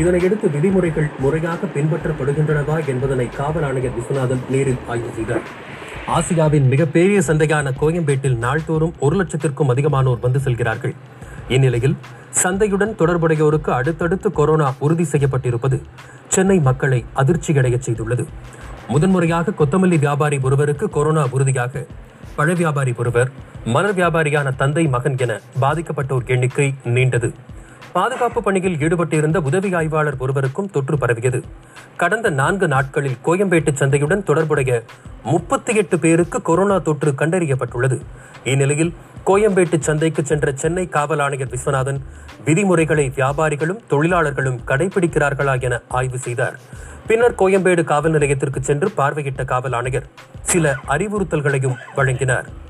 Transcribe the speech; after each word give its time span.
இதனையடுத்து 0.00 0.46
விதிமுறைகள் 0.50 1.08
முறையாக 1.18 1.66
பின்பற்றப்படுகின்றனவா 1.74 2.76
என்பதனை 2.86 3.26
காவல் 3.28 3.62
ஆணையர் 3.62 3.96
விஸ்வநாதன் 3.98 4.42
நேரில் 4.50 4.78
ஆய்வு 4.88 5.10
செய்தார். 5.16 5.44
ஆசியாவின் 6.06 6.66
மிகப்பெரிய 6.68 7.20
சந்தையான 7.20 7.72
கோயம்பேட்டில் 7.80 8.38
நாள்தோறும் 8.44 8.94
ஒரு 8.98 9.16
லட்சத்திற்கும் 9.20 9.70
அதிகமானோர் 9.74 10.20
வந்து 10.20 10.40
செல்கிறார்கள். 10.40 10.94
இந்நிலையில் 11.48 11.96
சந்தையுடன் 12.42 12.96
தொடர்புடையோருக்கு 12.98 13.70
அடுத்தடுத்து 13.70 14.32
கொரோனா 14.32 14.74
உறுதி 14.78 15.06
செய்யப்பட்டிருப்பது 15.12 15.78
சென்னை 16.28 16.58
மக்களை 16.58 17.04
அதிர்ச்சியடைய 17.16 17.78
செய்துள்ளது. 17.86 18.26
முதன்முறையாக 18.88 19.54
கொத்தமல்லி 19.58 19.98
வியாபாரி 19.98 20.38
ஒருவருக்கு 20.42 20.90
கொரோனா 20.90 21.26
உறுதியாக. 21.30 21.86
பழ 22.36 22.52
வியாபாரி 22.54 22.94
ஒருவர் 22.96 23.30
மலர் 23.64 23.96
வியாபாரியான 23.96 24.56
தந்தை 24.56 24.86
மகன் 24.86 25.18
என 25.18 25.40
பாதிக்கப்பட்டோர் 25.60 26.26
எண்ணிக்கை 26.26 26.74
நீண்டது. 26.84 27.30
பாதுகாப்பு 27.92 28.42
பணியில் 28.42 28.76
ஈடுபட்டிருந்த 28.76 29.36
உதவி 29.36 29.74
ஆய்வாளர் 29.74 30.14
ஒருவருக்கும் 30.18 30.70
தொற்று 30.70 30.98
பரவியது. 30.98 31.42
கடந்த 31.96 32.30
நான்கு 32.30 32.68
நாட்களில் 32.68 33.18
கோயம்பேட்டு 33.24 33.72
சந்தையுடன் 33.74 34.22
தொடர்புடைய 34.22 34.82
முப்பத்தி 35.22 35.74
எட்டு 35.74 35.98
பேருக்கு 35.98 36.42
கொரோனா 36.42 36.78
தொற்று 36.78 37.12
கண்டறியப்பட்டுள்ளது. 37.12 38.00
இந்நிலையில் 38.44 38.94
கோயம்பேட்டு 39.26 39.78
சந்தைக்கு 39.78 40.24
சென்ற 40.24 40.52
சென்னை 40.52 40.88
காவல் 40.88 41.18
ஆணையர் 41.18 41.48
விஸ்வநாதன் 41.48 42.00
விதிமுறைகளை 42.44 43.12
வியாபாரிகளும் 43.16 43.82
தொழிலாளர்களும் 43.88 44.60
கடைபிடிக்கிறார்களா 44.66 45.60
என 45.60 45.80
ஆய்வு 45.88 46.18
செய்தார். 46.18 46.58
பின்னர் 47.06 47.34
கோயம்பேடு 47.34 47.84
காவல் 47.84 48.10
நிலையத்திற்கு 48.10 48.62
சென்று 48.62 48.90
பார்வையிட்ட 48.96 49.44
காவல் 49.44 49.72
ஆணையர் 49.72 50.10
சில 50.40 50.74
அறிவுறுத்தல்களையும் 50.88 51.78
வழங்கினார். 51.94 52.61